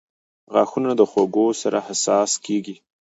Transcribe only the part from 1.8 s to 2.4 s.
حساس